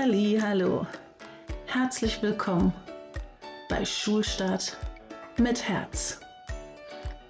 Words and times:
Halli, 0.00 0.38
hallo. 0.40 0.86
Herzlich 1.66 2.22
willkommen 2.22 2.72
bei 3.68 3.84
Schulstart 3.84 4.78
mit 5.36 5.68
Herz, 5.68 6.20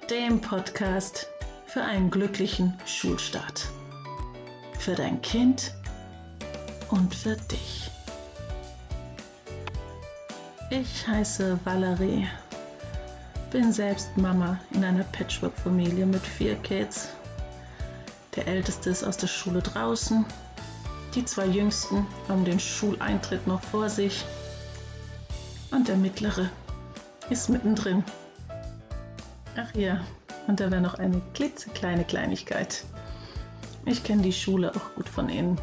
dem 0.09 0.41
Podcast 0.41 1.27
für 1.67 1.83
einen 1.83 2.13
glücklichen 2.13 2.79
Schulstart. 2.87 3.67
Für 4.79 4.95
dein 4.95 5.21
Kind 5.21 5.75
und 6.91 7.13
für 7.13 7.35
dich. 7.35 7.91
Ich 10.71 11.09
heiße 11.09 11.59
Valerie, 11.65 12.29
bin 13.51 13.73
selbst 13.73 14.17
Mama 14.17 14.61
in 14.71 14.85
einer 14.85 15.03
Patchwork-Familie 15.03 16.07
mit 16.07 16.23
vier 16.23 16.55
Kids. 16.55 17.09
Der 18.37 18.47
älteste 18.47 18.91
ist 18.91 19.03
aus 19.03 19.17
der 19.17 19.27
Schule 19.27 19.61
draußen 19.61 20.25
die 21.15 21.25
zwei 21.25 21.47
Jüngsten 21.47 22.07
haben 22.29 22.45
den 22.45 22.61
Schuleintritt 22.61 23.47
noch 23.47 23.63
vor 23.63 23.89
sich 23.89 24.25
und 25.71 25.89
der 25.89 25.97
mittlere 25.97 26.51
ist 27.31 27.49
mittendrin. 27.49 28.05
Ach 29.57 29.75
ja, 29.75 30.01
und 30.47 30.61
da 30.61 30.71
wäre 30.71 30.81
noch 30.81 30.95
eine 30.95 31.21
klitzekleine 31.35 32.05
Kleinigkeit. 32.05 32.85
Ich 33.87 34.05
kenne 34.05 34.23
die 34.23 34.33
Schule 34.33 34.73
auch 34.75 34.95
gut 34.95 35.09
von 35.09 35.29
innen. 35.29 35.61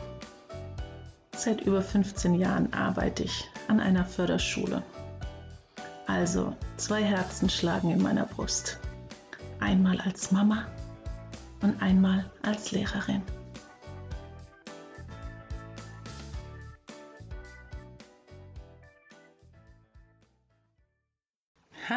Seit 1.36 1.62
über 1.62 1.82
15 1.82 2.36
Jahren 2.36 2.74
arbeite 2.74 3.24
ich 3.24 3.50
an 3.68 3.80
einer 3.80 4.06
Förderschule. 4.06 4.84
Also 6.08 6.56
zwei 6.78 7.04
Herzen 7.04 7.50
schlagen 7.50 7.92
in 7.92 8.02
meiner 8.02 8.26
Brust. 8.26 8.80
Einmal 9.60 10.00
als 10.02 10.32
Mama 10.32 10.66
und 11.62 11.82
einmal 11.82 12.26
als 12.42 12.72
Lehrerin. 12.72 13.22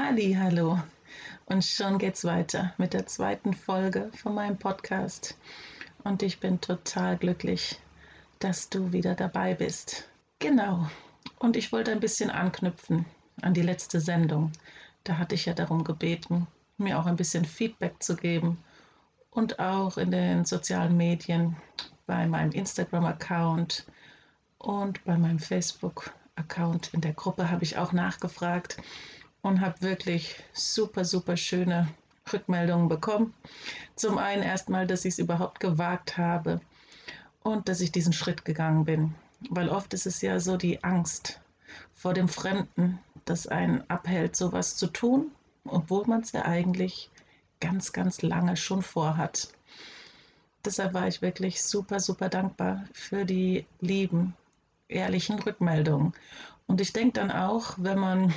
Halli, 0.02 0.32
hallo. 0.32 0.80
Und 1.44 1.62
schon 1.62 1.98
geht's 1.98 2.24
weiter 2.24 2.72
mit 2.78 2.94
der 2.94 3.04
zweiten 3.04 3.52
Folge 3.52 4.10
von 4.14 4.34
meinem 4.34 4.56
Podcast. 4.56 5.36
Und 6.04 6.22
ich 6.22 6.40
bin 6.40 6.58
total 6.58 7.18
glücklich, 7.18 7.78
dass 8.38 8.70
du 8.70 8.92
wieder 8.92 9.14
dabei 9.14 9.52
bist. 9.52 10.08
Genau. 10.38 10.88
Und 11.38 11.54
ich 11.54 11.70
wollte 11.70 11.92
ein 11.92 12.00
bisschen 12.00 12.30
anknüpfen 12.30 13.04
an 13.42 13.52
die 13.52 13.60
letzte 13.60 14.00
Sendung. 14.00 14.52
Da 15.04 15.18
hatte 15.18 15.34
ich 15.34 15.44
ja 15.44 15.52
darum 15.52 15.84
gebeten, 15.84 16.46
mir 16.78 16.98
auch 16.98 17.04
ein 17.06 17.16
bisschen 17.16 17.44
Feedback 17.44 18.02
zu 18.02 18.16
geben 18.16 18.56
und 19.30 19.58
auch 19.58 19.98
in 19.98 20.10
den 20.10 20.46
sozialen 20.46 20.96
Medien, 20.96 21.56
bei 22.06 22.26
meinem 22.26 22.52
Instagram-Account 22.52 23.84
und 24.56 25.04
bei 25.04 25.18
meinem 25.18 25.38
Facebook-Account 25.38 26.94
in 26.94 27.02
der 27.02 27.12
Gruppe 27.12 27.50
habe 27.50 27.64
ich 27.64 27.76
auch 27.76 27.92
nachgefragt 27.92 28.78
und 29.42 29.60
habe 29.60 29.80
wirklich 29.82 30.36
super, 30.52 31.04
super 31.04 31.36
schöne 31.36 31.88
Rückmeldungen 32.32 32.88
bekommen. 32.88 33.34
Zum 33.96 34.18
einen 34.18 34.42
erstmal, 34.42 34.86
dass 34.86 35.04
ich 35.04 35.14
es 35.14 35.18
überhaupt 35.18 35.60
gewagt 35.60 36.16
habe 36.18 36.60
und 37.42 37.68
dass 37.68 37.80
ich 37.80 37.92
diesen 37.92 38.12
Schritt 38.12 38.44
gegangen 38.44 38.84
bin. 38.84 39.14
Weil 39.48 39.68
oft 39.68 39.94
ist 39.94 40.06
es 40.06 40.20
ja 40.20 40.38
so 40.38 40.56
die 40.56 40.84
Angst 40.84 41.40
vor 41.94 42.14
dem 42.14 42.28
Fremden, 42.28 42.98
das 43.24 43.46
einen 43.46 43.88
abhält, 43.88 44.36
sowas 44.36 44.76
zu 44.76 44.86
tun, 44.86 45.30
obwohl 45.64 46.06
man 46.06 46.20
es 46.20 46.32
ja 46.32 46.44
eigentlich 46.44 47.10
ganz, 47.60 47.92
ganz 47.92 48.22
lange 48.22 48.56
schon 48.56 48.82
vorhat. 48.82 49.48
Deshalb 50.64 50.92
war 50.92 51.08
ich 51.08 51.22
wirklich 51.22 51.62
super, 51.62 52.00
super 52.00 52.28
dankbar 52.28 52.84
für 52.92 53.24
die 53.24 53.66
lieben, 53.80 54.34
ehrlichen 54.88 55.38
Rückmeldungen. 55.38 56.12
Und 56.66 56.80
ich 56.80 56.92
denke 56.92 57.14
dann 57.14 57.30
auch, 57.30 57.74
wenn 57.78 57.98
man 57.98 58.34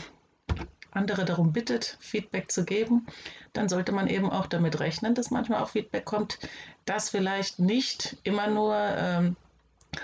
andere 0.96 1.26
darum 1.26 1.54
bittet, 1.54 1.98
Feedback 2.00 2.52
zu 2.52 2.66
geben, 2.66 3.06
dann 3.54 3.70
sollte 3.70 3.92
man 3.92 4.08
eben 4.08 4.30
auch 4.30 4.48
damit 4.48 4.80
rechnen, 4.80 5.16
dass 5.16 5.31
manchmal 5.31 5.62
auch 5.62 5.70
Feedback 5.70 6.06
kommt, 6.06 6.40
das 6.86 7.09
vielleicht 7.09 7.59
nicht 7.59 8.18
immer 8.24 8.48
nur 8.48 8.76
ähm, 8.76 9.36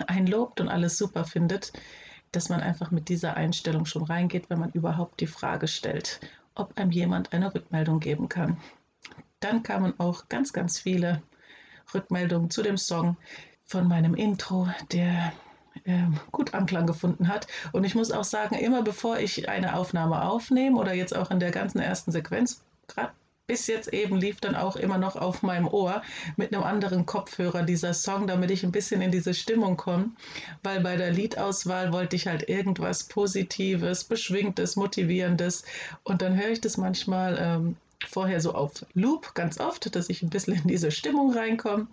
einlobt 0.08 0.62
und 0.62 0.70
alles 0.70 0.98
super 0.98 1.26
findet, 1.26 1.74
dass 2.32 2.50
man 2.50 2.62
einfach 2.62 2.92
mit 2.92 3.10
dieser 3.10 3.38
Einstellung 3.38 3.86
schon 3.86 4.04
reingeht, 4.04 4.50
wenn 4.50 4.60
man 4.60 4.72
überhaupt 4.72 5.20
die 5.20 5.28
Frage 5.28 5.68
stellt, 5.68 6.20
ob 6.56 6.78
einem 6.78 6.92
jemand 6.92 7.34
eine 7.34 7.54
Rückmeldung 7.54 8.00
geben 8.00 8.30
kann. 8.30 8.58
Dann 9.40 9.64
kamen 9.64 10.00
auch 10.00 10.28
ganz, 10.30 10.54
ganz 10.54 10.80
viele 10.80 11.22
Rückmeldungen 11.94 12.50
zu 12.50 12.62
dem 12.62 12.78
Song 12.78 13.18
von 13.66 13.88
meinem 13.88 14.16
Intro, 14.16 14.68
der 14.92 15.34
äh, 15.86 16.04
gut 16.32 16.54
Anklang 16.54 16.88
gefunden 16.88 17.28
hat. 17.28 17.48
Und 17.72 17.84
ich 17.84 17.96
muss 17.96 18.12
auch 18.12 18.24
sagen, 18.24 18.56
immer 18.56 18.82
bevor 18.82 19.20
ich 19.20 19.50
eine 19.50 19.76
Aufnahme 19.76 20.24
aufnehme 20.24 20.78
oder 20.78 20.94
jetzt 20.94 21.16
auch 21.16 21.32
in 21.32 21.40
der 21.40 21.52
ganzen 21.52 21.80
ersten 21.80 22.12
Sequenz, 22.12 22.62
gerade 22.88 23.12
bis 23.50 23.66
jetzt 23.66 23.92
eben 23.92 24.16
lief 24.16 24.40
dann 24.40 24.56
auch 24.56 24.76
immer 24.76 25.00
noch 25.00 25.16
auf 25.16 25.42
meinem 25.42 25.68
Ohr 25.68 26.04
mit 26.38 26.54
einem 26.54 26.64
anderen 26.64 27.08
Kopfhörer 27.08 27.64
dieser 27.64 27.96
Song, 27.96 28.28
damit 28.28 28.52
ich 28.52 28.64
ein 28.64 28.72
bisschen 28.72 29.02
in 29.02 29.12
diese 29.12 29.34
Stimmung 29.34 29.76
komme, 29.76 30.12
weil 30.62 30.82
bei 30.82 30.96
der 30.96 31.10
Liedauswahl 31.12 31.92
wollte 31.92 32.16
ich 32.16 32.28
halt 32.28 32.48
irgendwas 32.48 33.06
Positives, 33.06 34.04
Beschwingtes, 34.04 34.76
Motivierendes 34.76 35.66
und 36.04 36.22
dann 36.22 36.40
höre 36.40 36.52
ich 36.52 36.62
das 36.62 36.78
manchmal 36.78 37.40
ähm, 37.42 37.76
vorher 38.08 38.40
so 38.40 38.54
auf 38.54 38.86
Loop 38.94 39.34
ganz 39.36 39.60
oft, 39.60 39.94
dass 39.96 40.10
ich 40.10 40.24
ein 40.24 40.30
bisschen 40.30 40.54
in 40.54 40.68
diese 40.68 40.92
Stimmung 40.92 41.34
reinkomme, 41.34 41.88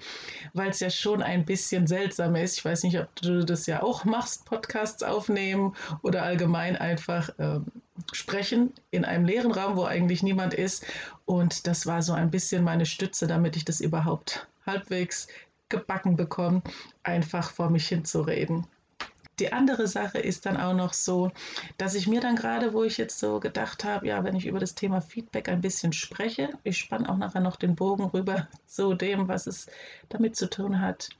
weil 0.52 0.70
es 0.70 0.80
ja 0.80 0.90
schon 0.90 1.22
ein 1.22 1.44
bisschen 1.44 1.86
seltsam 1.86 2.36
ist. 2.36 2.58
Ich 2.58 2.64
weiß 2.64 2.84
nicht, 2.84 2.98
ob 2.98 3.14
du 3.16 3.44
das 3.44 3.66
ja 3.66 3.82
auch 3.82 4.04
machst, 4.04 4.44
Podcasts 4.44 5.02
aufnehmen 5.02 5.74
oder 6.02 6.22
allgemein 6.22 6.76
einfach 6.76 7.30
ähm, 7.38 7.66
sprechen 8.12 8.72
in 8.90 9.04
einem 9.04 9.24
leeren 9.24 9.52
Raum, 9.52 9.76
wo 9.76 9.84
eigentlich 9.84 10.22
niemand 10.22 10.54
ist. 10.54 10.84
Und 11.24 11.66
das 11.66 11.86
war 11.86 12.02
so 12.02 12.12
ein 12.12 12.30
bisschen 12.30 12.62
meine 12.62 12.86
Stütze, 12.86 13.26
damit 13.26 13.56
ich 13.56 13.64
das 13.64 13.80
überhaupt 13.80 14.46
halbwegs 14.64 15.28
gebacken 15.68 16.16
bekomme, 16.16 16.62
einfach 17.02 17.50
vor 17.50 17.70
mich 17.70 17.88
hinzureden. 17.88 18.66
Die 19.38 19.52
andere 19.52 19.86
Sache 19.86 20.18
ist 20.18 20.46
dann 20.46 20.56
auch 20.56 20.72
noch 20.72 20.94
so, 20.94 21.30
dass 21.76 21.94
ich 21.94 22.06
mir 22.06 22.20
dann 22.20 22.36
gerade, 22.36 22.72
wo 22.72 22.84
ich 22.84 22.96
jetzt 22.96 23.18
so 23.18 23.38
gedacht 23.38 23.84
habe, 23.84 24.06
ja, 24.06 24.24
wenn 24.24 24.34
ich 24.34 24.46
über 24.46 24.58
das 24.58 24.74
Thema 24.74 25.00
Feedback 25.02 25.48
ein 25.48 25.60
bisschen 25.60 25.92
spreche, 25.92 26.50
ich 26.64 26.78
spanne 26.78 27.08
auch 27.08 27.18
nachher 27.18 27.40
noch 27.40 27.56
den 27.56 27.74
Bogen 27.74 28.04
rüber 28.04 28.48
zu 28.66 28.94
dem, 28.94 29.28
was 29.28 29.46
es 29.46 29.66
damit 30.08 30.36
zu 30.36 30.48
tun 30.48 30.80
hat 30.80 31.10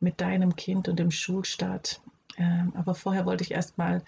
mit 0.00 0.20
deinem 0.20 0.54
Kind 0.56 0.88
und 0.88 0.98
dem 0.98 1.10
Schulstart. 1.10 2.02
Ähm, 2.36 2.72
aber 2.76 2.94
vorher 2.94 3.24
wollte 3.24 3.44
ich 3.44 3.52
erst 3.52 3.78
mal 3.78 4.02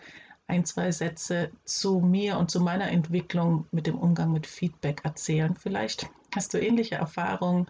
ein, 0.46 0.64
zwei 0.64 0.92
Sätze 0.92 1.50
zu 1.64 2.00
mir 2.00 2.36
und 2.36 2.50
zu 2.50 2.60
meiner 2.60 2.90
Entwicklung 2.90 3.66
mit 3.70 3.86
dem 3.86 3.96
Umgang 3.96 4.30
mit 4.32 4.46
Feedback 4.46 5.00
erzählen. 5.04 5.54
Vielleicht 5.56 6.10
hast 6.34 6.52
du 6.52 6.60
ähnliche 6.60 6.96
Erfahrungen 6.96 7.66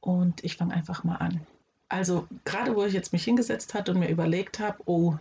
und 0.00 0.44
ich 0.44 0.56
fange 0.56 0.74
einfach 0.74 1.02
mal 1.02 1.16
an. 1.16 1.44
Also 1.88 2.26
gerade 2.44 2.74
wo 2.74 2.84
ich 2.84 2.92
jetzt 2.92 3.12
mich 3.12 3.24
hingesetzt 3.24 3.74
hatte 3.74 3.92
und 3.92 4.00
mir 4.00 4.08
überlegt 4.08 4.58
habe, 4.58 4.78
oh, 4.86 5.16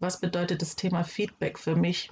was 0.00 0.20
bedeutet 0.20 0.62
das 0.62 0.76
Thema 0.76 1.04
Feedback 1.04 1.58
für 1.58 1.76
mich? 1.76 2.10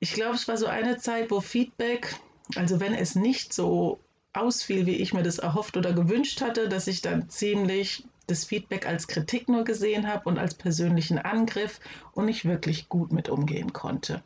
Ich 0.00 0.14
glaube, 0.14 0.34
es 0.34 0.48
war 0.48 0.56
so 0.56 0.66
eine 0.66 0.98
Zeit, 0.98 1.30
wo 1.30 1.40
Feedback, 1.40 2.16
also 2.56 2.80
wenn 2.80 2.94
es 2.94 3.14
nicht 3.14 3.52
so 3.52 4.00
ausfiel, 4.32 4.86
wie 4.86 4.96
ich 4.96 5.12
mir 5.12 5.22
das 5.22 5.38
erhofft 5.38 5.76
oder 5.76 5.92
gewünscht 5.92 6.40
hatte, 6.40 6.68
dass 6.68 6.86
ich 6.86 7.02
dann 7.02 7.28
ziemlich 7.28 8.04
das 8.26 8.44
Feedback 8.44 8.86
als 8.86 9.08
Kritik 9.08 9.48
nur 9.48 9.64
gesehen 9.64 10.08
habe 10.08 10.28
und 10.28 10.38
als 10.38 10.54
persönlichen 10.54 11.18
Angriff 11.18 11.80
und 12.12 12.26
nicht 12.26 12.44
wirklich 12.44 12.88
gut 12.88 13.12
mit 13.12 13.28
umgehen 13.28 13.72
konnte. 13.72 14.22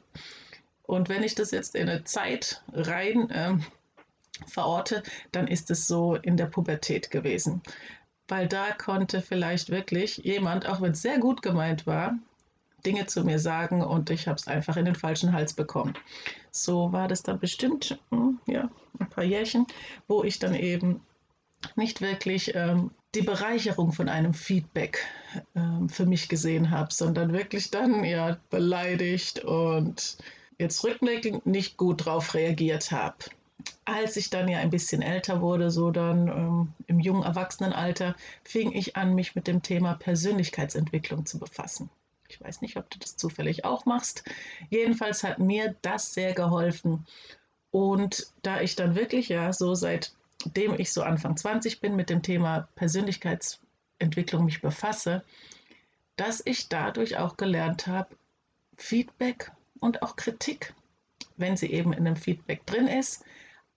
Und 0.85 1.09
wenn 1.09 1.23
ich 1.23 1.35
das 1.35 1.51
jetzt 1.51 1.75
in 1.75 1.89
eine 1.89 2.05
Zeit 2.05 2.63
rein 2.73 3.29
ähm, 3.33 3.65
verorte, 4.47 5.03
dann 5.33 5.49
ist 5.49 5.71
es 5.71 5.89
so 5.89 6.15
in 6.15 6.37
der 6.37 6.47
Pubertät 6.47 7.11
gewesen 7.11 7.63
weil 8.29 8.49
da 8.49 8.73
konnte 8.73 9.21
vielleicht 9.23 9.71
wirklich 9.71 10.19
jemand, 10.19 10.67
auch 10.67 10.81
wenn 10.81 10.93
es 10.93 11.03
sehr 11.03 11.19
gut 11.19 11.43
gemeint 11.43 11.87
war, 11.87 12.19
Dinge 12.85 13.07
zu 13.07 13.25
mir 13.25 13.39
sagen 13.39 13.83
und 13.83 14.11
ich 14.11 14.29
habe 14.29 14.37
es 14.37 14.47
einfach 14.47 14.77
in 14.77 14.85
den 14.85 14.95
falschen 14.95 15.33
Hals 15.33 15.55
bekommen. 15.55 15.95
So 16.51 16.93
war 16.93 17.09
das 17.09 17.23
dann 17.23 17.41
bestimmt, 17.41 17.99
hm, 18.11 18.39
ja, 18.47 18.71
ein 18.99 19.09
paar 19.09 19.25
Jährchen, 19.25 19.67
wo 20.07 20.23
ich 20.23 20.39
dann 20.39 20.55
eben 20.55 21.01
nicht 21.75 22.01
wirklich 22.01 22.55
ähm, 22.55 22.91
die 23.15 23.23
Bereicherung 23.23 23.93
von 23.93 24.09
einem 24.09 24.35
Feedback 24.35 25.05
ähm, 25.55 25.89
für 25.89 26.07
mich 26.07 26.29
gesehen 26.29 26.71
habe, 26.71 26.93
sondern 26.93 27.33
wirklich 27.33 27.71
dann 27.71 28.05
ja 28.05 28.37
beleidigt 28.51 29.43
und 29.45 30.19
jetzt 30.59 30.85
rückblickend 30.85 31.45
nicht 31.47 31.77
gut 31.77 32.07
drauf 32.07 32.35
reagiert 32.35 32.93
habe 32.93 33.17
als 33.85 34.17
ich 34.17 34.31
dann 34.31 34.49
ja 34.49 34.59
ein 34.59 34.71
bisschen 34.71 35.03
älter 35.03 35.41
wurde, 35.41 35.71
so 35.71 35.91
dann 35.91 36.29
ähm, 36.29 36.75
im 36.87 37.01
jungen 37.01 37.23
Erwachsenenalter, 37.23 38.17
fing 38.43 38.73
ich 38.73 38.97
an, 38.97 39.15
mich 39.15 39.35
mit 39.35 39.47
dem 39.47 39.63
Thema 39.63 39.95
Persönlichkeitsentwicklung 39.95 41.25
zu 41.25 41.39
befassen. 41.39 41.89
Ich 42.29 42.41
weiß 42.41 42.61
nicht, 42.63 42.77
ob 42.77 42.91
du 42.91 42.99
das 42.99 43.17
zufällig 43.17 43.65
auch 43.65 43.85
machst. 43.87 44.25
Jedenfalls 44.71 45.23
hat 45.23 45.39
mir 45.39 45.77
das 45.83 46.13
sehr 46.13 46.33
geholfen. 46.33 47.07
Und 47.71 48.33
da 48.43 48.61
ich 48.61 48.75
dann 48.75 48.97
wirklich 48.97 49.29
ja 49.29 49.53
so 49.53 49.75
seitdem 49.75 50.75
ich 50.79 50.93
so 50.93 51.03
Anfang 51.03 51.37
20 51.37 51.81
bin 51.81 51.95
mit 51.95 52.11
dem 52.11 52.23
Thema 52.23 52.69
Persönlichkeitsentwicklung 52.75 54.45
mich 54.45 54.61
befasse, 54.61 55.23
dass 56.17 56.43
ich 56.45 56.69
dadurch 56.69 57.19
auch 57.19 57.37
gelernt 57.37 57.87
habe, 57.87 58.17
Feedback 58.77 59.53
und 59.81 60.03
auch 60.03 60.17
Kritik, 60.17 60.75
wenn 61.37 61.57
sie 61.57 61.71
eben 61.71 61.93
in 61.93 62.07
einem 62.07 62.17
Feedback 62.17 62.65
drin 62.67 62.89
ist, 62.89 63.25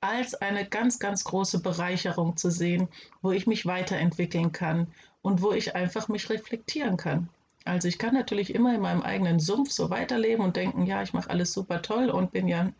als 0.01 0.35
eine 0.35 0.65
ganz, 0.65 0.99
ganz 0.99 1.23
große 1.23 1.61
Bereicherung 1.61 2.37
zu 2.37 2.49
sehen, 2.49 2.87
wo 3.21 3.31
ich 3.31 3.47
mich 3.47 3.65
weiterentwickeln 3.65 4.51
kann 4.51 4.87
und 5.21 5.41
wo 5.41 5.51
ich 5.51 5.75
einfach 5.75 6.07
mich 6.07 6.29
reflektieren 6.29 6.97
kann. 6.97 7.29
Also 7.65 7.87
ich 7.87 7.99
kann 7.99 8.13
natürlich 8.13 8.55
immer 8.55 8.73
in 8.73 8.81
meinem 8.81 9.01
eigenen 9.01 9.39
Sumpf 9.39 9.71
so 9.71 9.89
weiterleben 9.89 10.43
und 10.43 10.55
denken, 10.55 10.85
ja, 10.85 11.03
ich 11.03 11.13
mache 11.13 11.29
alles 11.29 11.53
super 11.53 11.81
toll 11.81 12.09
und 12.09 12.31
bin 12.31 12.47
ja 12.47 12.71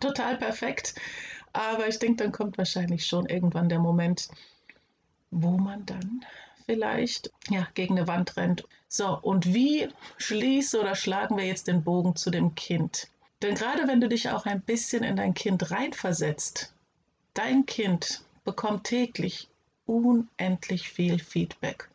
total 0.00 0.36
perfekt. 0.36 0.94
Aber 1.52 1.86
ich 1.88 1.98
denke, 1.98 2.24
dann 2.24 2.32
kommt 2.32 2.58
wahrscheinlich 2.58 3.06
schon 3.06 3.26
irgendwann 3.26 3.68
der 3.68 3.78
Moment, 3.78 4.28
wo 5.30 5.58
man 5.58 5.84
dann 5.86 6.24
vielleicht 6.64 7.30
ja, 7.50 7.66
gegen 7.74 7.96
eine 7.96 8.08
Wand 8.08 8.36
rennt. 8.36 8.64
So, 8.88 9.18
und 9.20 9.52
wie 9.52 9.88
schließe 10.18 10.80
oder 10.80 10.94
schlagen 10.94 11.36
wir 11.36 11.44
jetzt 11.44 11.68
den 11.68 11.84
Bogen 11.84 12.16
zu 12.16 12.30
dem 12.30 12.54
Kind? 12.54 13.08
Denn 13.42 13.54
gerade 13.54 13.86
wenn 13.86 14.00
du 14.00 14.08
dich 14.08 14.30
auch 14.30 14.46
ein 14.46 14.62
bisschen 14.62 15.04
in 15.04 15.16
dein 15.16 15.34
Kind 15.34 15.70
reinversetzt, 15.70 16.74
dein 17.34 17.66
Kind 17.66 18.22
bekommt 18.44 18.84
täglich 18.84 19.48
unendlich 19.84 20.88
viel 20.88 21.18
Feedback. 21.18 21.88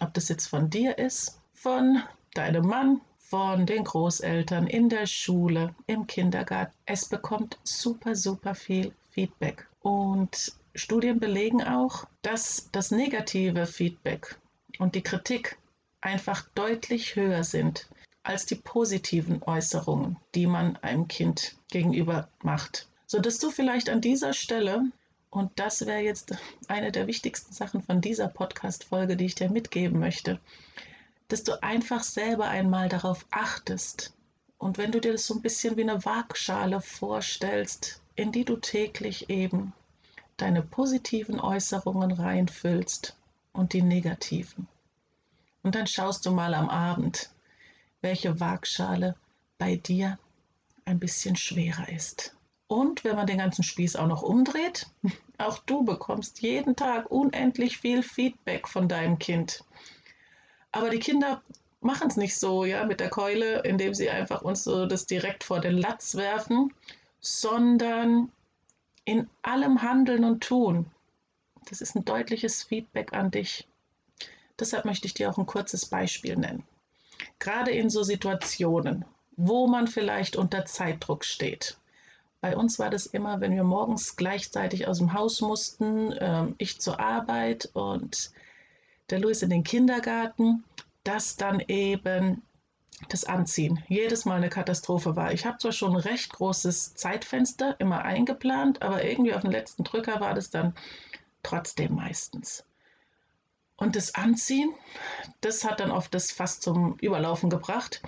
Ob 0.00 0.12
das 0.14 0.28
jetzt 0.28 0.46
von 0.46 0.68
dir 0.68 0.98
ist, 0.98 1.40
von 1.54 2.02
deinem 2.34 2.66
Mann, 2.66 3.00
von 3.18 3.66
den 3.66 3.84
Großeltern, 3.84 4.66
in 4.66 4.88
der 4.88 5.06
Schule, 5.06 5.74
im 5.86 6.06
Kindergarten. 6.06 6.74
Es 6.84 7.08
bekommt 7.08 7.58
super, 7.64 8.14
super 8.14 8.54
viel 8.54 8.92
Feedback. 9.10 9.66
Und 9.80 10.52
Studien 10.74 11.18
belegen 11.18 11.62
auch, 11.62 12.06
dass 12.22 12.68
das 12.72 12.90
negative 12.90 13.66
Feedback 13.66 14.38
und 14.78 14.94
die 14.94 15.02
Kritik 15.02 15.58
einfach 16.00 16.48
deutlich 16.54 17.16
höher 17.16 17.42
sind 17.42 17.88
als 18.26 18.44
die 18.44 18.56
positiven 18.56 19.40
Äußerungen, 19.44 20.16
die 20.34 20.48
man 20.48 20.76
einem 20.78 21.06
Kind 21.06 21.54
gegenüber 21.68 22.28
macht. 22.42 22.88
Sodass 23.06 23.38
du 23.38 23.52
vielleicht 23.52 23.88
an 23.88 24.00
dieser 24.00 24.32
Stelle, 24.32 24.82
und 25.30 25.52
das 25.54 25.86
wäre 25.86 26.00
jetzt 26.00 26.34
eine 26.66 26.90
der 26.90 27.06
wichtigsten 27.06 27.52
Sachen 27.52 27.82
von 27.82 28.00
dieser 28.00 28.26
Podcast-Folge, 28.26 29.16
die 29.16 29.26
ich 29.26 29.36
dir 29.36 29.48
mitgeben 29.48 30.00
möchte, 30.00 30.40
dass 31.28 31.44
du 31.44 31.62
einfach 31.62 32.02
selber 32.02 32.48
einmal 32.48 32.88
darauf 32.88 33.24
achtest. 33.30 34.12
Und 34.58 34.76
wenn 34.76 34.90
du 34.90 35.00
dir 35.00 35.12
das 35.12 35.26
so 35.26 35.34
ein 35.34 35.42
bisschen 35.42 35.76
wie 35.76 35.82
eine 35.82 36.04
Waagschale 36.04 36.80
vorstellst, 36.80 38.00
in 38.16 38.32
die 38.32 38.44
du 38.44 38.56
täglich 38.56 39.30
eben 39.30 39.72
deine 40.36 40.62
positiven 40.62 41.38
Äußerungen 41.38 42.10
reinfüllst 42.10 43.16
und 43.52 43.72
die 43.72 43.82
negativen. 43.82 44.66
Und 45.62 45.76
dann 45.76 45.86
schaust 45.86 46.26
du 46.26 46.32
mal 46.32 46.54
am 46.54 46.68
Abend, 46.68 47.30
welche 48.02 48.40
Waagschale 48.40 49.16
bei 49.58 49.76
dir 49.76 50.18
ein 50.84 50.98
bisschen 50.98 51.36
schwerer 51.36 51.88
ist. 51.88 52.36
Und 52.68 53.04
wenn 53.04 53.16
man 53.16 53.26
den 53.26 53.38
ganzen 53.38 53.62
Spieß 53.62 53.96
auch 53.96 54.06
noch 54.06 54.22
umdreht, 54.22 54.86
auch 55.38 55.58
du 55.58 55.84
bekommst 55.84 56.40
jeden 56.42 56.76
Tag 56.76 57.10
unendlich 57.10 57.78
viel 57.78 58.02
Feedback 58.02 58.68
von 58.68 58.88
deinem 58.88 59.18
Kind. 59.18 59.64
Aber 60.72 60.90
die 60.90 60.98
Kinder 60.98 61.42
machen 61.80 62.08
es 62.08 62.16
nicht 62.16 62.36
so, 62.36 62.64
ja, 62.64 62.84
mit 62.84 63.00
der 63.00 63.10
Keule, 63.10 63.60
indem 63.60 63.94
sie 63.94 64.10
einfach 64.10 64.42
uns 64.42 64.64
so 64.64 64.86
das 64.86 65.06
direkt 65.06 65.44
vor 65.44 65.60
den 65.60 65.78
Latz 65.78 66.16
werfen, 66.16 66.72
sondern 67.20 68.30
in 69.04 69.30
allem 69.42 69.82
Handeln 69.82 70.24
und 70.24 70.42
Tun. 70.42 70.90
Das 71.68 71.80
ist 71.80 71.94
ein 71.94 72.04
deutliches 72.04 72.64
Feedback 72.64 73.12
an 73.12 73.30
dich. 73.30 73.68
Deshalb 74.58 74.84
möchte 74.84 75.06
ich 75.06 75.14
dir 75.14 75.30
auch 75.30 75.38
ein 75.38 75.46
kurzes 75.46 75.86
Beispiel 75.86 76.36
nennen. 76.36 76.64
Gerade 77.38 77.70
in 77.70 77.90
so 77.90 78.02
Situationen, 78.02 79.04
wo 79.36 79.66
man 79.66 79.86
vielleicht 79.86 80.36
unter 80.36 80.64
Zeitdruck 80.64 81.24
steht. 81.24 81.78
Bei 82.40 82.56
uns 82.56 82.78
war 82.78 82.90
das 82.90 83.06
immer, 83.06 83.40
wenn 83.40 83.54
wir 83.54 83.64
morgens 83.64 84.16
gleichzeitig 84.16 84.86
aus 84.86 84.98
dem 84.98 85.12
Haus 85.12 85.40
mussten, 85.40 86.12
äh, 86.12 86.46
ich 86.58 86.80
zur 86.80 87.00
Arbeit 87.00 87.70
und 87.72 88.30
der 89.10 89.20
Louis 89.20 89.42
in 89.42 89.50
den 89.50 89.64
Kindergarten, 89.64 90.64
dass 91.04 91.36
dann 91.36 91.60
eben 91.60 92.42
das 93.08 93.24
Anziehen 93.24 93.82
jedes 93.88 94.24
Mal 94.24 94.36
eine 94.36 94.48
Katastrophe 94.48 95.16
war. 95.16 95.32
Ich 95.32 95.44
habe 95.44 95.58
zwar 95.58 95.72
schon 95.72 95.92
ein 95.92 96.00
recht 96.00 96.32
großes 96.32 96.94
Zeitfenster 96.94 97.76
immer 97.78 98.04
eingeplant, 98.04 98.82
aber 98.82 99.04
irgendwie 99.04 99.34
auf 99.34 99.42
den 99.42 99.50
letzten 99.52 99.84
Drücker 99.84 100.20
war 100.20 100.34
das 100.34 100.50
dann 100.50 100.74
trotzdem 101.42 101.94
meistens. 101.94 102.64
Und 103.76 103.94
das 103.94 104.14
Anziehen, 104.14 104.74
das 105.40 105.64
hat 105.64 105.80
dann 105.80 105.90
oft 105.90 106.14
das 106.14 106.30
fast 106.32 106.62
zum 106.62 106.96
Überlaufen 107.00 107.50
gebracht, 107.50 108.02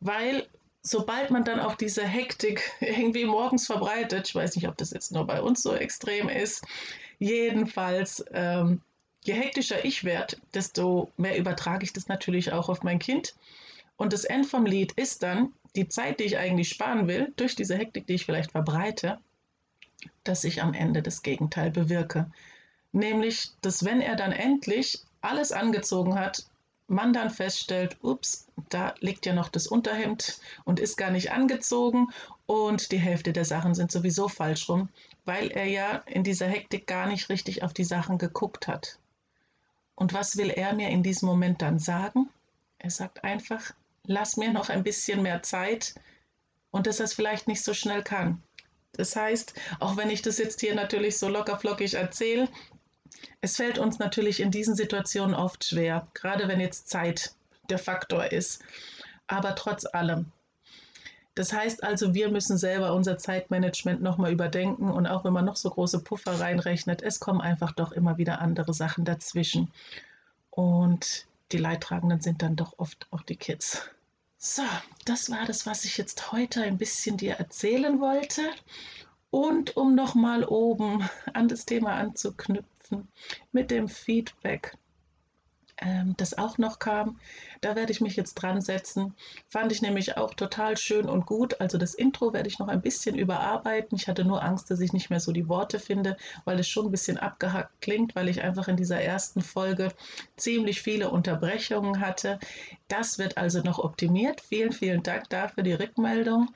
weil 0.00 0.46
sobald 0.82 1.30
man 1.30 1.44
dann 1.44 1.60
auch 1.60 1.74
diese 1.74 2.06
Hektik 2.06 2.72
irgendwie 2.80 3.24
morgens 3.24 3.66
verbreitet, 3.66 4.28
ich 4.28 4.34
weiß 4.34 4.56
nicht, 4.56 4.68
ob 4.68 4.76
das 4.76 4.90
jetzt 4.90 5.12
nur 5.12 5.26
bei 5.26 5.42
uns 5.42 5.62
so 5.62 5.74
extrem 5.74 6.28
ist, 6.28 6.64
jedenfalls, 7.18 8.24
ähm, 8.32 8.80
je 9.22 9.34
hektischer 9.34 9.84
ich 9.84 10.04
werde, 10.04 10.36
desto 10.54 11.10
mehr 11.16 11.36
übertrage 11.36 11.84
ich 11.84 11.92
das 11.92 12.08
natürlich 12.08 12.52
auch 12.52 12.68
auf 12.68 12.82
mein 12.82 12.98
Kind. 12.98 13.34
Und 13.96 14.12
das 14.12 14.24
End 14.24 14.46
vom 14.46 14.64
Lied 14.64 14.92
ist 14.92 15.22
dann 15.22 15.52
die 15.76 15.88
Zeit, 15.88 16.20
die 16.20 16.24
ich 16.24 16.38
eigentlich 16.38 16.70
sparen 16.70 17.06
will, 17.06 17.32
durch 17.36 17.54
diese 17.54 17.76
Hektik, 17.76 18.06
die 18.06 18.14
ich 18.14 18.24
vielleicht 18.24 18.52
verbreite, 18.52 19.18
dass 20.24 20.44
ich 20.44 20.62
am 20.62 20.72
Ende 20.72 21.02
das 21.02 21.22
Gegenteil 21.22 21.70
bewirke. 21.70 22.30
Nämlich, 22.92 23.52
dass 23.60 23.84
wenn 23.84 24.00
er 24.00 24.16
dann 24.16 24.32
endlich 24.32 25.02
alles 25.20 25.52
angezogen 25.52 26.18
hat, 26.18 26.44
man 26.90 27.12
dann 27.12 27.30
feststellt, 27.30 27.96
ups, 28.02 28.48
da 28.68 28.94
liegt 28.98 29.24
ja 29.24 29.32
noch 29.32 29.48
das 29.48 29.68
Unterhemd 29.68 30.40
und 30.64 30.80
ist 30.80 30.96
gar 30.96 31.10
nicht 31.10 31.30
angezogen 31.30 32.08
und 32.46 32.90
die 32.90 32.98
Hälfte 32.98 33.32
der 33.32 33.44
Sachen 33.44 33.74
sind 33.74 33.92
sowieso 33.92 34.28
falsch 34.28 34.68
rum, 34.68 34.88
weil 35.24 35.52
er 35.52 35.66
ja 35.66 36.02
in 36.06 36.24
dieser 36.24 36.48
Hektik 36.48 36.88
gar 36.88 37.06
nicht 37.06 37.28
richtig 37.28 37.62
auf 37.62 37.72
die 37.72 37.84
Sachen 37.84 38.18
geguckt 38.18 38.66
hat. 38.66 38.98
Und 39.94 40.12
was 40.14 40.36
will 40.36 40.50
er 40.50 40.74
mir 40.74 40.88
in 40.88 41.04
diesem 41.04 41.28
Moment 41.28 41.62
dann 41.62 41.78
sagen? 41.78 42.28
Er 42.78 42.90
sagt 42.90 43.22
einfach, 43.22 43.72
lass 44.04 44.36
mir 44.36 44.52
noch 44.52 44.68
ein 44.68 44.82
bisschen 44.82 45.22
mehr 45.22 45.42
Zeit 45.42 45.94
und 46.72 46.86
dass 46.86 46.98
er 46.98 47.04
es 47.04 47.14
vielleicht 47.14 47.46
nicht 47.46 47.62
so 47.62 47.72
schnell 47.72 48.02
kann. 48.02 48.42
Das 48.92 49.14
heißt, 49.14 49.54
auch 49.78 49.96
wenn 49.96 50.10
ich 50.10 50.22
das 50.22 50.38
jetzt 50.38 50.60
hier 50.60 50.74
natürlich 50.74 51.18
so 51.18 51.28
lockerflockig 51.28 51.94
erzähle, 51.94 52.48
es 53.40 53.56
fällt 53.56 53.78
uns 53.78 53.98
natürlich 53.98 54.40
in 54.40 54.50
diesen 54.50 54.74
Situationen 54.74 55.34
oft 55.34 55.64
schwer, 55.64 56.06
gerade 56.14 56.48
wenn 56.48 56.60
jetzt 56.60 56.88
Zeit 56.88 57.34
der 57.68 57.78
Faktor 57.78 58.32
ist. 58.32 58.62
Aber 59.26 59.54
trotz 59.54 59.86
allem. 59.86 60.26
Das 61.34 61.52
heißt 61.52 61.84
also, 61.84 62.12
wir 62.12 62.28
müssen 62.28 62.58
selber 62.58 62.92
unser 62.92 63.16
Zeitmanagement 63.16 64.02
nochmal 64.02 64.32
überdenken 64.32 64.90
und 64.90 65.06
auch 65.06 65.24
wenn 65.24 65.32
man 65.32 65.44
noch 65.44 65.56
so 65.56 65.70
große 65.70 66.00
Puffer 66.00 66.40
reinrechnet, 66.40 67.02
es 67.02 67.20
kommen 67.20 67.40
einfach 67.40 67.72
doch 67.72 67.92
immer 67.92 68.18
wieder 68.18 68.40
andere 68.40 68.74
Sachen 68.74 69.04
dazwischen. 69.04 69.70
Und 70.50 71.26
die 71.52 71.58
Leidtragenden 71.58 72.20
sind 72.20 72.42
dann 72.42 72.56
doch 72.56 72.74
oft 72.78 73.06
auch 73.10 73.22
die 73.22 73.36
Kids. 73.36 73.88
So, 74.36 74.62
das 75.04 75.30
war 75.30 75.46
das, 75.46 75.66
was 75.66 75.84
ich 75.84 75.96
jetzt 75.96 76.32
heute 76.32 76.62
ein 76.62 76.78
bisschen 76.78 77.16
dir 77.16 77.34
erzählen 77.34 78.00
wollte. 78.00 78.42
Und 79.30 79.76
um 79.76 79.94
nochmal 79.94 80.44
oben 80.44 81.08
an 81.32 81.46
das 81.46 81.64
Thema 81.64 81.94
anzuknüpfen 81.94 82.79
mit 83.52 83.70
dem 83.70 83.88
Feedback 83.88 84.76
ähm, 85.80 86.14
das 86.16 86.36
auch 86.36 86.58
noch 86.58 86.78
kam. 86.78 87.18
Da 87.60 87.74
werde 87.76 87.92
ich 87.92 88.00
mich 88.00 88.16
jetzt 88.16 88.34
dran 88.34 88.60
setzen. 88.60 89.14
Fand 89.48 89.72
ich 89.72 89.82
nämlich 89.82 90.16
auch 90.16 90.34
total 90.34 90.76
schön 90.76 91.08
und 91.08 91.26
gut. 91.26 91.60
Also 91.60 91.78
das 91.78 91.94
Intro 91.94 92.32
werde 92.32 92.48
ich 92.48 92.58
noch 92.58 92.68
ein 92.68 92.82
bisschen 92.82 93.16
überarbeiten. 93.16 93.96
Ich 93.96 94.08
hatte 94.08 94.24
nur 94.24 94.42
Angst, 94.42 94.70
dass 94.70 94.80
ich 94.80 94.92
nicht 94.92 95.10
mehr 95.10 95.20
so 95.20 95.32
die 95.32 95.48
Worte 95.48 95.78
finde, 95.78 96.16
weil 96.44 96.58
es 96.60 96.68
schon 96.68 96.86
ein 96.86 96.90
bisschen 96.90 97.18
abgehackt 97.18 97.80
klingt, 97.80 98.14
weil 98.14 98.28
ich 98.28 98.42
einfach 98.42 98.68
in 98.68 98.76
dieser 98.76 99.00
ersten 99.00 99.40
Folge 99.40 99.92
ziemlich 100.36 100.82
viele 100.82 101.10
Unterbrechungen 101.10 102.00
hatte. 102.00 102.38
Das 102.88 103.18
wird 103.18 103.38
also 103.38 103.60
noch 103.62 103.78
optimiert. 103.78 104.40
Vielen, 104.40 104.72
vielen 104.72 105.02
Dank 105.02 105.28
dafür 105.30 105.62
die 105.62 105.72
Rückmeldung. 105.72 106.48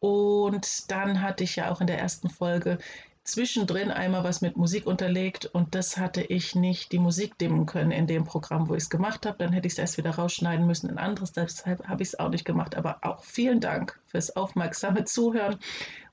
Und 0.00 0.90
dann 0.90 1.22
hatte 1.22 1.44
ich 1.44 1.56
ja 1.56 1.70
auch 1.70 1.80
in 1.80 1.86
der 1.86 1.98
ersten 1.98 2.28
Folge 2.28 2.78
zwischendrin 3.24 3.90
einmal 3.90 4.24
was 4.24 4.40
mit 4.40 4.56
Musik 4.56 4.86
unterlegt 4.86 5.46
und 5.46 5.74
das 5.74 5.96
hatte 5.96 6.22
ich 6.22 6.54
nicht 6.54 6.92
die 6.92 6.98
Musik 6.98 7.38
dimmen 7.38 7.66
können 7.66 7.92
in 7.92 8.06
dem 8.06 8.24
Programm, 8.24 8.68
wo 8.68 8.74
ich 8.74 8.84
es 8.84 8.90
gemacht 8.90 9.26
habe. 9.26 9.38
Dann 9.38 9.52
hätte 9.52 9.66
ich 9.66 9.74
es 9.74 9.78
erst 9.78 9.98
wieder 9.98 10.10
rausschneiden 10.10 10.66
müssen 10.66 10.90
in 10.90 10.98
anderes, 10.98 11.32
deshalb 11.32 11.86
habe 11.88 12.02
ich 12.02 12.10
es 12.10 12.18
auch 12.18 12.30
nicht 12.30 12.44
gemacht. 12.44 12.74
Aber 12.74 12.98
auch 13.02 13.22
vielen 13.22 13.60
Dank 13.60 14.00
fürs 14.06 14.34
aufmerksame 14.34 15.04
Zuhören 15.04 15.58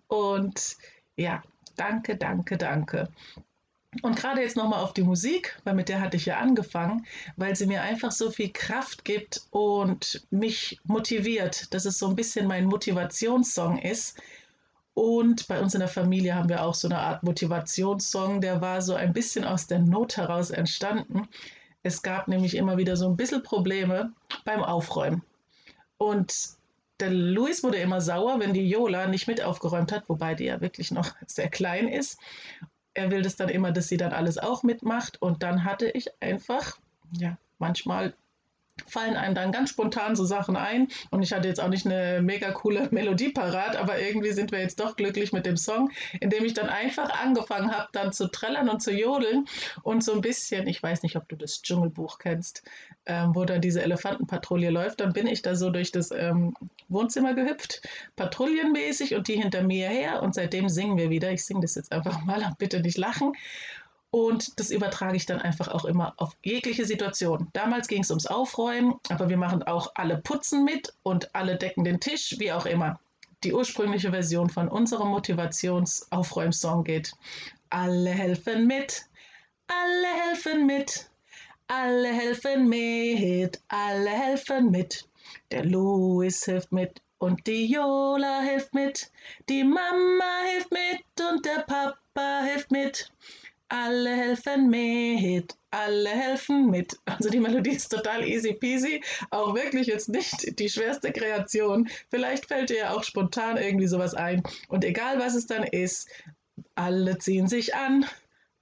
und 0.07 0.77
ja, 1.15 1.41
danke, 1.75 2.15
danke, 2.15 2.57
danke. 2.57 3.09
Und 4.03 4.15
gerade 4.17 4.41
jetzt 4.41 4.55
nochmal 4.55 4.83
auf 4.83 4.93
die 4.93 5.01
Musik, 5.01 5.59
weil 5.63 5.73
mit 5.73 5.89
der 5.89 5.99
hatte 5.99 6.15
ich 6.15 6.27
ja 6.27 6.37
angefangen, 6.37 7.07
weil 7.37 7.55
sie 7.55 7.65
mir 7.65 7.81
einfach 7.81 8.11
so 8.11 8.29
viel 8.29 8.51
Kraft 8.51 9.03
gibt 9.03 9.41
und 9.49 10.27
mich 10.29 10.79
motiviert, 10.83 11.73
dass 11.73 11.85
es 11.85 11.97
so 11.97 12.07
ein 12.07 12.15
bisschen 12.15 12.45
mein 12.45 12.65
Motivationssong 12.65 13.79
ist 13.79 14.21
und 14.99 15.47
bei 15.47 15.61
uns 15.61 15.73
in 15.73 15.79
der 15.79 15.87
Familie 15.87 16.35
haben 16.35 16.49
wir 16.49 16.61
auch 16.61 16.73
so 16.73 16.89
eine 16.89 16.99
Art 16.99 17.23
Motivationssong, 17.23 18.41
der 18.41 18.59
war 18.59 18.81
so 18.81 18.95
ein 18.95 19.13
bisschen 19.13 19.45
aus 19.45 19.65
der 19.65 19.79
Not 19.79 20.17
heraus 20.17 20.49
entstanden. 20.49 21.25
Es 21.83 22.01
gab 22.01 22.27
nämlich 22.27 22.57
immer 22.57 22.75
wieder 22.75 22.97
so 22.97 23.07
ein 23.07 23.15
bisschen 23.15 23.41
Probleme 23.41 24.11
beim 24.43 24.61
Aufräumen. 24.61 25.23
Und 25.97 26.35
der 26.99 27.11
Luis 27.11 27.63
wurde 27.63 27.77
immer 27.77 28.01
sauer, 28.01 28.41
wenn 28.41 28.53
die 28.53 28.69
Jola 28.69 29.07
nicht 29.07 29.25
mit 29.25 29.41
aufgeräumt 29.41 29.93
hat, 29.93 30.03
wobei 30.09 30.35
die 30.35 30.43
ja 30.43 30.59
wirklich 30.59 30.91
noch 30.91 31.15
sehr 31.27 31.47
klein 31.47 31.87
ist. 31.87 32.19
Er 32.93 33.09
will 33.09 33.21
das 33.21 33.37
dann 33.37 33.47
immer, 33.47 33.71
dass 33.71 33.87
sie 33.87 33.95
dann 33.95 34.11
alles 34.11 34.37
auch 34.37 34.63
mitmacht. 34.63 35.21
Und 35.21 35.43
dann 35.43 35.63
hatte 35.63 35.89
ich 35.89 36.09
einfach, 36.21 36.77
ja, 37.17 37.37
manchmal 37.57 38.13
fallen 38.87 39.15
einem 39.15 39.35
dann 39.35 39.51
ganz 39.51 39.69
spontan 39.71 40.15
so 40.15 40.25
Sachen 40.25 40.55
ein. 40.55 40.87
Und 41.11 41.23
ich 41.23 41.33
hatte 41.33 41.47
jetzt 41.47 41.59
auch 41.59 41.69
nicht 41.69 41.85
eine 41.85 42.21
mega 42.21 42.51
coole 42.51 42.87
Melodie 42.91 43.29
parat, 43.29 43.75
aber 43.75 43.99
irgendwie 43.99 44.31
sind 44.31 44.51
wir 44.51 44.59
jetzt 44.59 44.79
doch 44.79 44.95
glücklich 44.95 45.33
mit 45.33 45.45
dem 45.45 45.57
Song, 45.57 45.91
indem 46.19 46.45
ich 46.45 46.53
dann 46.53 46.69
einfach 46.69 47.09
angefangen 47.09 47.71
habe, 47.71 47.89
dann 47.91 48.11
zu 48.11 48.27
trällern 48.27 48.69
und 48.69 48.81
zu 48.81 48.91
jodeln 48.91 49.45
und 49.83 50.03
so 50.03 50.13
ein 50.13 50.21
bisschen, 50.21 50.67
ich 50.67 50.81
weiß 50.81 51.03
nicht, 51.03 51.15
ob 51.15 51.27
du 51.29 51.35
das 51.35 51.61
Dschungelbuch 51.61 52.19
kennst, 52.19 52.63
ähm, 53.05 53.35
wo 53.35 53.45
dann 53.45 53.61
diese 53.61 53.81
Elefantenpatrouille 53.81 54.69
läuft, 54.69 54.99
dann 55.01 55.13
bin 55.13 55.27
ich 55.27 55.41
da 55.41 55.55
so 55.55 55.69
durch 55.69 55.91
das 55.91 56.11
ähm, 56.11 56.53
Wohnzimmer 56.89 57.33
gehüpft, 57.33 57.81
patrouillenmäßig 58.15 59.15
und 59.15 59.27
die 59.27 59.41
hinter 59.41 59.63
mir 59.63 59.89
her 59.89 60.21
und 60.21 60.35
seitdem 60.35 60.69
singen 60.69 60.97
wir 60.97 61.09
wieder. 61.09 61.31
Ich 61.31 61.45
singe 61.45 61.61
das 61.61 61.75
jetzt 61.75 61.91
einfach 61.91 62.23
mal, 62.23 62.53
bitte 62.59 62.81
nicht 62.81 62.97
lachen. 62.97 63.33
Und 64.11 64.59
das 64.59 64.71
übertrage 64.71 65.17
ich 65.17 65.27
dann 65.27 65.39
einfach 65.39 65.67
auch 65.67 65.85
immer 65.85 66.13
auf 66.17 66.35
jegliche 66.43 66.85
Situation. 66.85 67.47
Damals 67.53 67.87
ging 67.87 68.01
es 68.01 68.09
ums 68.09 68.25
Aufräumen, 68.25 68.95
aber 69.09 69.29
wir 69.29 69.37
machen 69.37 69.61
auch 69.63 69.91
alle 69.95 70.17
Putzen 70.17 70.63
mit 70.63 70.93
und 71.03 71.33
alle 71.35 71.57
decken 71.57 71.83
den 71.83 71.99
Tisch, 71.99 72.35
wie 72.39 72.51
auch 72.51 72.65
immer. 72.65 72.99
Die 73.43 73.53
ursprüngliche 73.53 74.09
Version 74.09 74.49
von 74.49 74.67
unserem 74.67 75.09
Motivations-Aufräumsong 75.09 76.83
geht. 76.83 77.13
Alle 77.69 78.09
helfen 78.09 78.65
mit, 78.65 79.05
alle 79.67 80.07
helfen 80.25 80.65
mit, 80.65 81.09
alle 81.67 82.11
helfen 82.11 82.67
mit, 82.67 83.61
alle 83.67 84.09
helfen 84.09 84.71
mit. 84.71 85.07
Der 85.51 85.63
Louis 85.65 86.45
hilft 86.45 86.71
mit 86.71 86.99
und 87.19 87.45
die 87.45 87.71
Jola 87.71 88.41
hilft 88.41 88.73
mit, 88.73 89.11
die 89.49 89.63
Mama 89.63 90.41
hilft 90.51 90.71
mit 90.71 91.27
und 91.29 91.45
der 91.45 91.63
Papa 91.67 92.41
hilft 92.43 92.71
mit. 92.71 93.11
Alle 93.69 94.09
helfen 94.09 94.69
mit, 94.69 95.55
alle 95.69 96.09
helfen 96.09 96.71
mit. 96.71 96.97
Also 97.05 97.29
die 97.29 97.39
Melodie 97.39 97.75
ist 97.75 97.89
total 97.89 98.27
easy 98.27 98.53
peasy, 98.53 99.03
auch 99.29 99.53
wirklich 99.53 99.85
jetzt 99.87 100.09
nicht 100.09 100.57
die 100.59 100.69
schwerste 100.69 101.11
Kreation. 101.11 101.87
Vielleicht 102.09 102.47
fällt 102.47 102.71
dir 102.71 102.77
ja 102.77 102.93
auch 102.93 103.03
spontan 103.03 103.57
irgendwie 103.57 103.85
sowas 103.87 104.15
ein. 104.15 104.41
Und 104.69 104.83
egal 104.83 105.19
was 105.19 105.35
es 105.35 105.45
dann 105.45 105.63
ist, 105.63 106.09
alle 106.73 107.19
ziehen 107.19 107.47
sich 107.47 107.75
an, 107.75 108.05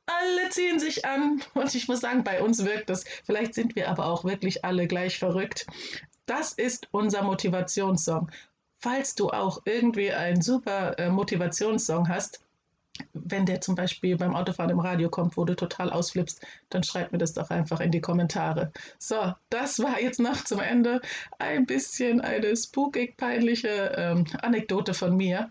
alle 0.08 0.50
ziehen 0.50 0.80
sich 0.80 1.06
an. 1.06 1.42
Und 1.54 1.74
ich 1.74 1.88
muss 1.88 2.02
sagen, 2.02 2.24
bei 2.24 2.42
uns 2.42 2.66
wirkt 2.66 2.90
das. 2.90 3.06
Vielleicht 3.24 3.54
sind 3.54 3.76
wir 3.76 3.90
aber 3.90 4.08
auch 4.08 4.26
wirklich 4.26 4.66
alle 4.66 4.88
gleich 4.88 5.20
verrückt. 5.20 5.68
Das 6.26 6.52
ist 6.52 6.90
unser 6.92 7.24
Motivationssong. 7.24 8.30
Falls 8.80 9.16
du 9.16 9.30
auch 9.30 9.62
irgendwie 9.66 10.12
einen 10.12 10.42
super 10.42 11.00
äh, 11.00 11.10
Motivationssong 11.10 12.10
hast, 12.10 12.42
wenn 13.13 13.46
der 13.46 13.62
zum 13.62 13.75
Beispiel 13.75 14.18
beim 14.18 14.36
Autofahren 14.36 14.72
im 14.72 14.80
Radio 14.80 15.10
kommt, 15.10 15.38
wo 15.38 15.46
du 15.46 15.56
total 15.56 15.89
ausflippst, 15.92 16.46
dann 16.70 16.84
schreib 16.84 17.12
mir 17.12 17.18
das 17.18 17.34
doch 17.34 17.50
einfach 17.50 17.80
in 17.80 17.92
die 17.92 18.01
Kommentare. 18.01 18.72
So, 19.00 19.34
das 19.50 19.80
war 19.80 20.01
jetzt 20.01 20.20
noch 20.20 20.44
zum 20.44 20.60
Ende 20.60 21.01
ein 21.39 21.66
bisschen 21.66 22.22
eine 22.22 22.56
spookig 22.56 23.18
peinliche 23.18 23.94
ähm, 23.96 24.25
Anekdote 24.42 24.94
von 24.94 25.16
mir. 25.16 25.50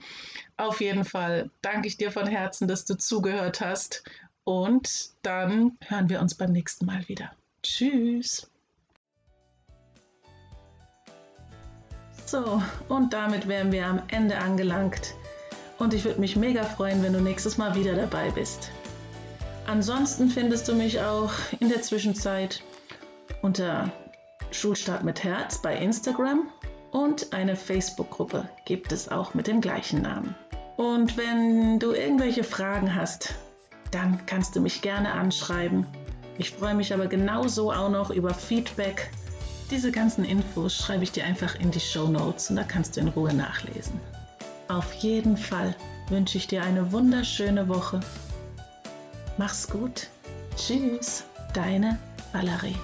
Auf 0.57 0.81
jeden 0.81 1.05
Fall 1.05 1.51
danke 1.63 1.89
ich 1.89 1.97
dir 1.97 2.11
von 2.11 2.27
Herzen, 2.27 2.69
dass 2.69 2.85
du 2.85 2.97
zugehört 2.97 3.61
hast 3.61 4.05
und 4.45 5.11
dann 5.23 5.77
hören 5.87 6.09
wir 6.09 6.21
uns 6.21 6.35
beim 6.35 6.53
nächsten 6.53 6.87
Mal 6.87 7.07
wieder. 7.09 7.33
Tschüss. 7.63 8.51
So, 12.27 12.61
und 12.89 13.13
damit 13.13 13.47
wären 13.47 13.71
wir 13.71 13.87
am 13.87 14.03
Ende 14.09 14.39
angelangt 14.39 15.15
und 15.79 15.95
ich 15.95 16.05
würde 16.05 16.21
mich 16.21 16.37
mega 16.37 16.65
freuen, 16.65 17.03
wenn 17.03 17.13
du 17.13 17.21
nächstes 17.21 17.59
Mal 17.59 17.75
wieder 17.75 17.95
dabei 17.95 18.31
bist. 18.31 18.71
Ansonsten 19.67 20.29
findest 20.29 20.69
du 20.69 20.75
mich 20.75 21.01
auch 21.01 21.33
in 21.59 21.69
der 21.69 21.83
Zwischenzeit 21.83 22.63
unter 23.43 23.91
Schulstart 24.51 25.05
mit 25.05 25.25
Herz 25.25 25.61
bei 25.61 25.77
Instagram 25.77 26.49
und 26.93 27.33
eine 27.33 27.57
Facebook-Gruppe 27.57 28.49
gibt 28.65 28.93
es 28.93 29.09
auch 29.09 29.35
mit 29.35 29.49
dem 29.49 29.61
gleichen 29.61 30.03
Namen. 30.03 30.35
Und 30.77 31.17
wenn 31.17 31.79
du 31.79 31.93
irgendwelche 31.93 32.45
Fragen 32.45 32.95
hast, 32.95 33.35
dann 33.91 34.25
kannst 34.27 34.55
du 34.57 34.61
mich 34.61 34.83
gerne 34.83 35.13
anschreiben. 35.13 35.87
Ich 36.39 36.51
freue 36.51 36.75
mich 36.75 36.93
aber 36.93 37.07
genauso 37.07 37.73
auch 37.73 37.91
noch 37.91 38.11
über 38.11 38.35
Feedback. 38.35 39.11
Diese 39.71 39.91
ganzen 39.91 40.25
Infos 40.25 40.77
schreibe 40.77 41.03
ich 41.03 41.13
dir 41.13 41.25
einfach 41.25 41.59
in 41.59 41.71
die 41.71 41.81
Show 41.81 42.09
Notes 42.09 42.51
und 42.51 42.57
da 42.57 42.63
kannst 42.63 42.97
du 42.97 43.01
in 43.01 43.09
Ruhe 43.09 43.35
nachlesen. 43.35 44.01
Auf 44.69 44.93
jeden 44.95 45.37
Fall 45.37 45.75
wünsche 46.09 46.39
ich 46.39 46.49
dir 46.49 46.63
eine 46.63 46.93
wunderschöne 46.93 47.69
Woche. 47.69 48.01
Mach's 49.39 49.69
gut. 49.69 50.09
Tschüss, 50.57 51.25
deine 51.53 51.99
Valerie. 52.33 52.77